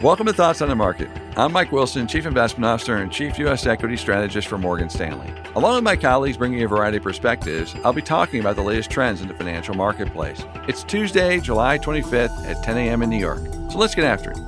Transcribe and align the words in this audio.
Welcome 0.00 0.26
to 0.26 0.32
Thoughts 0.32 0.62
on 0.62 0.68
the 0.68 0.76
Market. 0.76 1.10
I'm 1.36 1.50
Mike 1.50 1.72
Wilson, 1.72 2.06
Chief 2.06 2.24
Investment 2.24 2.64
Officer 2.64 2.98
and 2.98 3.10
Chief 3.10 3.36
U.S. 3.40 3.66
Equity 3.66 3.96
Strategist 3.96 4.46
for 4.46 4.56
Morgan 4.56 4.88
Stanley. 4.88 5.34
Along 5.56 5.74
with 5.74 5.82
my 5.82 5.96
colleagues 5.96 6.36
bringing 6.36 6.62
a 6.62 6.68
variety 6.68 6.98
of 6.98 7.02
perspectives, 7.02 7.74
I'll 7.82 7.92
be 7.92 8.00
talking 8.00 8.38
about 8.38 8.54
the 8.54 8.62
latest 8.62 8.90
trends 8.90 9.22
in 9.22 9.26
the 9.26 9.34
financial 9.34 9.74
marketplace. 9.74 10.40
It's 10.68 10.84
Tuesday, 10.84 11.40
July 11.40 11.78
25th 11.78 12.46
at 12.46 12.62
10 12.62 12.76
a.m. 12.76 13.02
in 13.02 13.10
New 13.10 13.18
York. 13.18 13.40
So 13.72 13.78
let's 13.78 13.96
get 13.96 14.04
after 14.04 14.30
it. 14.30 14.38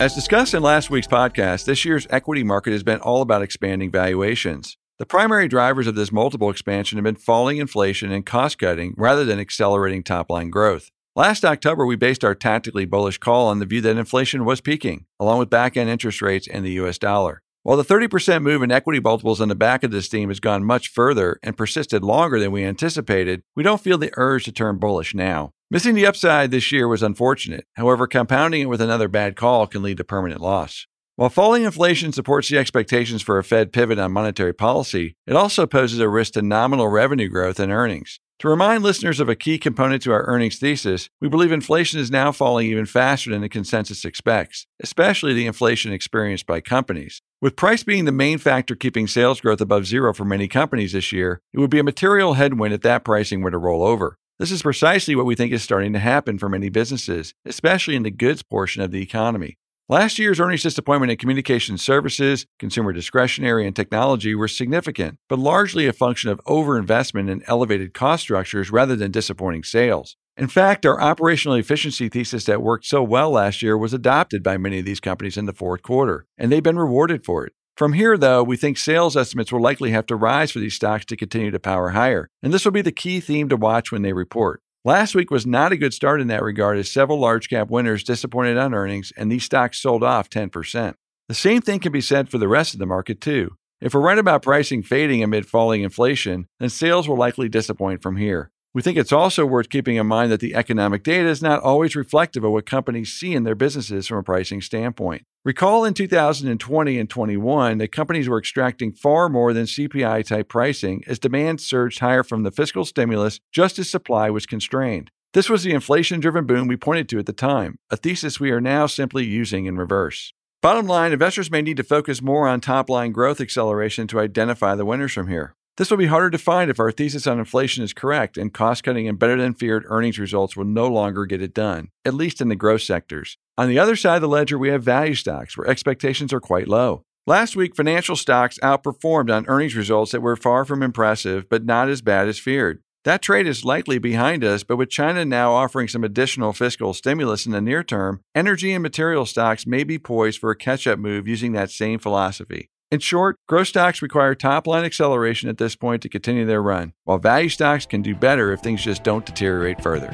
As 0.00 0.14
discussed 0.14 0.54
in 0.54 0.62
last 0.62 0.88
week's 0.88 1.06
podcast, 1.06 1.66
this 1.66 1.84
year's 1.84 2.06
equity 2.08 2.42
market 2.42 2.72
has 2.72 2.82
been 2.82 3.00
all 3.00 3.20
about 3.20 3.42
expanding 3.42 3.90
valuations. 3.90 4.78
The 4.96 5.04
primary 5.04 5.48
drivers 5.48 5.86
of 5.86 5.96
this 5.96 6.10
multiple 6.10 6.48
expansion 6.48 6.96
have 6.96 7.04
been 7.04 7.14
falling 7.14 7.58
inflation 7.58 8.10
and 8.10 8.24
cost 8.24 8.58
cutting 8.58 8.94
rather 8.96 9.26
than 9.26 9.38
accelerating 9.38 10.02
top 10.02 10.30
line 10.30 10.48
growth. 10.48 10.90
Last 11.16 11.44
October, 11.44 11.84
we 11.84 11.96
based 11.96 12.22
our 12.22 12.36
tactically 12.36 12.84
bullish 12.84 13.18
call 13.18 13.48
on 13.48 13.58
the 13.58 13.66
view 13.66 13.80
that 13.80 13.96
inflation 13.96 14.44
was 14.44 14.60
peaking, 14.60 15.06
along 15.18 15.40
with 15.40 15.50
back 15.50 15.76
end 15.76 15.90
interest 15.90 16.22
rates 16.22 16.46
and 16.46 16.64
the 16.64 16.70
US 16.74 16.98
dollar. 16.98 17.42
While 17.64 17.76
the 17.76 17.82
30% 17.82 18.42
move 18.42 18.62
in 18.62 18.70
equity 18.70 19.00
multiples 19.00 19.40
on 19.40 19.48
the 19.48 19.56
back 19.56 19.82
of 19.82 19.90
this 19.90 20.06
theme 20.06 20.28
has 20.28 20.38
gone 20.38 20.62
much 20.62 20.88
further 20.88 21.40
and 21.42 21.56
persisted 21.56 22.04
longer 22.04 22.38
than 22.38 22.52
we 22.52 22.64
anticipated, 22.64 23.42
we 23.56 23.64
don't 23.64 23.80
feel 23.80 23.98
the 23.98 24.12
urge 24.16 24.44
to 24.44 24.52
turn 24.52 24.78
bullish 24.78 25.12
now. 25.12 25.50
Missing 25.68 25.96
the 25.96 26.06
upside 26.06 26.52
this 26.52 26.70
year 26.70 26.86
was 26.86 27.02
unfortunate. 27.02 27.66
However, 27.74 28.06
compounding 28.06 28.62
it 28.62 28.68
with 28.68 28.80
another 28.80 29.08
bad 29.08 29.34
call 29.34 29.66
can 29.66 29.82
lead 29.82 29.96
to 29.96 30.04
permanent 30.04 30.40
loss. 30.40 30.86
While 31.16 31.28
falling 31.28 31.64
inflation 31.64 32.12
supports 32.12 32.48
the 32.48 32.58
expectations 32.58 33.20
for 33.20 33.36
a 33.36 33.44
Fed 33.44 33.72
pivot 33.72 33.98
on 33.98 34.12
monetary 34.12 34.54
policy, 34.54 35.16
it 35.26 35.34
also 35.34 35.66
poses 35.66 35.98
a 35.98 36.08
risk 36.08 36.34
to 36.34 36.42
nominal 36.42 36.86
revenue 36.86 37.28
growth 37.28 37.58
and 37.58 37.72
earnings. 37.72 38.20
To 38.40 38.48
remind 38.48 38.82
listeners 38.82 39.20
of 39.20 39.28
a 39.28 39.36
key 39.36 39.58
component 39.58 40.00
to 40.04 40.12
our 40.12 40.24
earnings 40.24 40.58
thesis, 40.58 41.10
we 41.20 41.28
believe 41.28 41.52
inflation 41.52 42.00
is 42.00 42.10
now 42.10 42.32
falling 42.32 42.68
even 42.68 42.86
faster 42.86 43.28
than 43.28 43.42
the 43.42 43.50
consensus 43.50 44.02
expects, 44.02 44.66
especially 44.82 45.34
the 45.34 45.46
inflation 45.46 45.92
experienced 45.92 46.46
by 46.46 46.62
companies. 46.62 47.20
With 47.42 47.54
price 47.54 47.82
being 47.82 48.06
the 48.06 48.12
main 48.12 48.38
factor 48.38 48.74
keeping 48.74 49.06
sales 49.08 49.42
growth 49.42 49.60
above 49.60 49.84
zero 49.84 50.14
for 50.14 50.24
many 50.24 50.48
companies 50.48 50.92
this 50.92 51.12
year, 51.12 51.42
it 51.52 51.58
would 51.58 51.68
be 51.68 51.80
a 51.80 51.84
material 51.84 52.32
headwind 52.32 52.72
if 52.72 52.80
that 52.80 53.04
pricing 53.04 53.42
were 53.42 53.50
to 53.50 53.58
roll 53.58 53.82
over. 53.82 54.16
This 54.38 54.50
is 54.50 54.62
precisely 54.62 55.14
what 55.14 55.26
we 55.26 55.34
think 55.34 55.52
is 55.52 55.62
starting 55.62 55.92
to 55.92 55.98
happen 55.98 56.38
for 56.38 56.48
many 56.48 56.70
businesses, 56.70 57.34
especially 57.44 57.94
in 57.94 58.04
the 58.04 58.10
goods 58.10 58.42
portion 58.42 58.80
of 58.80 58.90
the 58.90 59.02
economy. 59.02 59.58
Last 59.90 60.20
year's 60.20 60.38
earnings 60.38 60.62
disappointment 60.62 61.10
in 61.10 61.18
communication 61.18 61.76
services, 61.76 62.46
consumer 62.60 62.92
discretionary, 62.92 63.66
and 63.66 63.74
technology 63.74 64.36
were 64.36 64.46
significant, 64.46 65.18
but 65.28 65.40
largely 65.40 65.88
a 65.88 65.92
function 65.92 66.30
of 66.30 66.40
overinvestment 66.46 67.28
and 67.28 67.42
elevated 67.48 67.92
cost 67.92 68.22
structures 68.22 68.70
rather 68.70 68.94
than 68.94 69.10
disappointing 69.10 69.64
sales. 69.64 70.16
In 70.36 70.46
fact, 70.46 70.86
our 70.86 71.00
operational 71.00 71.56
efficiency 71.56 72.08
thesis 72.08 72.44
that 72.44 72.62
worked 72.62 72.84
so 72.84 73.02
well 73.02 73.32
last 73.32 73.62
year 73.62 73.76
was 73.76 73.92
adopted 73.92 74.44
by 74.44 74.56
many 74.58 74.78
of 74.78 74.84
these 74.84 75.00
companies 75.00 75.36
in 75.36 75.46
the 75.46 75.52
fourth 75.52 75.82
quarter, 75.82 76.24
and 76.38 76.52
they've 76.52 76.62
been 76.62 76.78
rewarded 76.78 77.24
for 77.24 77.44
it. 77.44 77.52
From 77.76 77.94
here, 77.94 78.16
though, 78.16 78.44
we 78.44 78.56
think 78.56 78.78
sales 78.78 79.16
estimates 79.16 79.50
will 79.50 79.60
likely 79.60 79.90
have 79.90 80.06
to 80.06 80.14
rise 80.14 80.52
for 80.52 80.60
these 80.60 80.74
stocks 80.74 81.04
to 81.06 81.16
continue 81.16 81.50
to 81.50 81.58
power 81.58 81.88
higher, 81.88 82.30
and 82.44 82.54
this 82.54 82.64
will 82.64 82.70
be 82.70 82.80
the 82.80 82.92
key 82.92 83.18
theme 83.18 83.48
to 83.48 83.56
watch 83.56 83.90
when 83.90 84.02
they 84.02 84.12
report. 84.12 84.62
Last 84.82 85.14
week 85.14 85.30
was 85.30 85.46
not 85.46 85.72
a 85.72 85.76
good 85.76 85.92
start 85.92 86.22
in 86.22 86.28
that 86.28 86.42
regard 86.42 86.78
as 86.78 86.90
several 86.90 87.20
large 87.20 87.50
cap 87.50 87.68
winners 87.68 88.02
disappointed 88.02 88.56
on 88.56 88.72
earnings 88.72 89.12
and 89.14 89.30
these 89.30 89.44
stocks 89.44 89.78
sold 89.78 90.02
off 90.02 90.30
10%. 90.30 90.94
The 91.28 91.34
same 91.34 91.60
thing 91.60 91.80
can 91.80 91.92
be 91.92 92.00
said 92.00 92.30
for 92.30 92.38
the 92.38 92.48
rest 92.48 92.72
of 92.72 92.80
the 92.80 92.86
market 92.86 93.20
too. 93.20 93.56
If 93.82 93.92
we're 93.92 94.00
right 94.00 94.16
about 94.16 94.42
pricing 94.42 94.82
fading 94.82 95.22
amid 95.22 95.44
falling 95.44 95.82
inflation, 95.82 96.46
then 96.60 96.70
sales 96.70 97.06
will 97.06 97.18
likely 97.18 97.46
disappoint 97.46 98.00
from 98.02 98.16
here. 98.16 98.52
We 98.72 98.82
think 98.82 98.96
it's 98.96 99.12
also 99.12 99.44
worth 99.44 99.68
keeping 99.68 99.96
in 99.96 100.06
mind 100.06 100.30
that 100.30 100.38
the 100.38 100.54
economic 100.54 101.02
data 101.02 101.28
is 101.28 101.42
not 101.42 101.60
always 101.60 101.96
reflective 101.96 102.44
of 102.44 102.52
what 102.52 102.66
companies 102.66 103.12
see 103.12 103.34
in 103.34 103.42
their 103.42 103.56
businesses 103.56 104.06
from 104.06 104.18
a 104.18 104.22
pricing 104.22 104.60
standpoint. 104.60 105.24
Recall 105.44 105.84
in 105.84 105.92
2020 105.92 106.98
and 106.98 107.10
21 107.10 107.78
that 107.78 107.90
companies 107.90 108.28
were 108.28 108.38
extracting 108.38 108.92
far 108.92 109.28
more 109.28 109.52
than 109.52 109.64
CPI 109.64 110.24
type 110.24 110.48
pricing 110.48 111.02
as 111.08 111.18
demand 111.18 111.60
surged 111.60 111.98
higher 111.98 112.22
from 112.22 112.44
the 112.44 112.52
fiscal 112.52 112.84
stimulus 112.84 113.40
just 113.50 113.76
as 113.80 113.90
supply 113.90 114.30
was 114.30 114.46
constrained. 114.46 115.10
This 115.32 115.50
was 115.50 115.64
the 115.64 115.72
inflation 115.72 116.20
driven 116.20 116.46
boom 116.46 116.68
we 116.68 116.76
pointed 116.76 117.08
to 117.08 117.18
at 117.18 117.26
the 117.26 117.32
time, 117.32 117.76
a 117.90 117.96
thesis 117.96 118.38
we 118.38 118.52
are 118.52 118.60
now 118.60 118.86
simply 118.86 119.24
using 119.24 119.66
in 119.66 119.78
reverse. 119.78 120.32
Bottom 120.62 120.86
line, 120.86 121.12
investors 121.12 121.50
may 121.50 121.62
need 121.62 121.78
to 121.78 121.82
focus 121.82 122.22
more 122.22 122.46
on 122.46 122.60
top 122.60 122.88
line 122.88 123.10
growth 123.10 123.40
acceleration 123.40 124.06
to 124.08 124.20
identify 124.20 124.76
the 124.76 124.84
winners 124.84 125.12
from 125.12 125.26
here. 125.26 125.54
This 125.80 125.90
will 125.90 125.96
be 125.96 126.08
harder 126.08 126.28
to 126.28 126.36
find 126.36 126.70
if 126.70 126.78
our 126.78 126.92
thesis 126.92 127.26
on 127.26 127.38
inflation 127.38 127.82
is 127.82 127.94
correct 127.94 128.36
and 128.36 128.52
cost 128.52 128.84
cutting 128.84 129.08
and 129.08 129.18
better 129.18 129.38
than 129.38 129.54
feared 129.54 129.86
earnings 129.88 130.18
results 130.18 130.54
will 130.54 130.66
no 130.66 130.86
longer 130.86 131.24
get 131.24 131.40
it 131.40 131.54
done, 131.54 131.88
at 132.04 132.12
least 132.12 132.42
in 132.42 132.50
the 132.50 132.54
growth 132.54 132.82
sectors. 132.82 133.38
On 133.56 133.66
the 133.66 133.78
other 133.78 133.96
side 133.96 134.16
of 134.16 134.20
the 134.20 134.28
ledger, 134.28 134.58
we 134.58 134.68
have 134.68 134.82
value 134.82 135.14
stocks 135.14 135.56
where 135.56 135.66
expectations 135.66 136.34
are 136.34 136.38
quite 136.40 136.68
low. 136.68 137.04
Last 137.26 137.56
week, 137.56 137.74
financial 137.74 138.14
stocks 138.14 138.58
outperformed 138.62 139.34
on 139.34 139.46
earnings 139.48 139.74
results 139.74 140.12
that 140.12 140.20
were 140.20 140.36
far 140.36 140.66
from 140.66 140.82
impressive, 140.82 141.48
but 141.48 141.64
not 141.64 141.88
as 141.88 142.02
bad 142.02 142.28
as 142.28 142.38
feared. 142.38 142.82
That 143.04 143.22
trade 143.22 143.46
is 143.46 143.64
likely 143.64 143.98
behind 143.98 144.44
us, 144.44 144.62
but 144.62 144.76
with 144.76 144.90
China 144.90 145.24
now 145.24 145.54
offering 145.54 145.88
some 145.88 146.04
additional 146.04 146.52
fiscal 146.52 146.92
stimulus 146.92 147.46
in 147.46 147.52
the 147.52 147.62
near 147.62 147.82
term, 147.82 148.20
energy 148.34 148.74
and 148.74 148.82
material 148.82 149.24
stocks 149.24 149.66
may 149.66 149.84
be 149.84 149.98
poised 149.98 150.40
for 150.40 150.50
a 150.50 150.56
catch 150.56 150.86
up 150.86 150.98
move 150.98 151.26
using 151.26 151.52
that 151.52 151.70
same 151.70 151.98
philosophy. 151.98 152.68
In 152.90 152.98
short, 152.98 153.36
growth 153.46 153.68
stocks 153.68 154.02
require 154.02 154.34
top 154.34 154.66
line 154.66 154.84
acceleration 154.84 155.48
at 155.48 155.58
this 155.58 155.76
point 155.76 156.02
to 156.02 156.08
continue 156.08 156.44
their 156.44 156.60
run, 156.60 156.92
while 157.04 157.18
value 157.18 157.48
stocks 157.48 157.86
can 157.86 158.02
do 158.02 158.16
better 158.16 158.52
if 158.52 158.60
things 158.60 158.82
just 158.82 159.04
don't 159.04 159.24
deteriorate 159.24 159.80
further. 159.80 160.12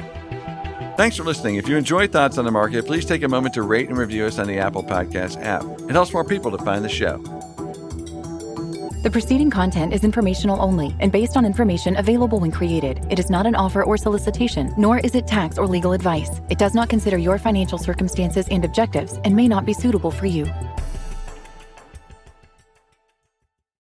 Thanks 0.95 1.17
for 1.17 1.23
listening. 1.23 1.55
If 1.55 1.67
you 1.67 1.75
enjoy 1.75 2.07
Thoughts 2.07 2.37
on 2.37 2.45
the 2.45 2.51
Market, 2.51 2.85
please 2.85 3.03
take 3.03 3.23
a 3.23 3.27
moment 3.27 3.55
to 3.55 3.63
rate 3.63 3.89
and 3.89 3.97
review 3.97 4.25
us 4.25 4.37
on 4.37 4.45
the 4.45 4.59
Apple 4.59 4.83
Podcast 4.83 5.43
app. 5.43 5.63
It 5.89 5.91
helps 5.91 6.13
more 6.13 6.23
people 6.23 6.51
to 6.51 6.63
find 6.63 6.85
the 6.85 6.89
show. 6.89 7.17
The 9.01 9.09
preceding 9.11 9.49
content 9.49 9.91
is 9.91 10.03
informational 10.03 10.61
only 10.61 10.95
and 10.99 11.11
based 11.11 11.35
on 11.35 11.45
information 11.45 11.97
available 11.97 12.39
when 12.39 12.51
created. 12.51 13.03
It 13.09 13.17
is 13.17 13.31
not 13.31 13.47
an 13.47 13.55
offer 13.55 13.83
or 13.83 13.97
solicitation, 13.97 14.71
nor 14.77 14.99
is 14.99 15.15
it 15.15 15.25
tax 15.25 15.57
or 15.57 15.65
legal 15.65 15.93
advice. 15.93 16.41
It 16.49 16.59
does 16.59 16.75
not 16.75 16.89
consider 16.89 17.17
your 17.17 17.39
financial 17.39 17.79
circumstances 17.79 18.47
and 18.51 18.63
objectives 18.63 19.19
and 19.23 19.35
may 19.35 19.47
not 19.47 19.65
be 19.65 19.73
suitable 19.73 20.11
for 20.11 20.27
you. 20.27 20.45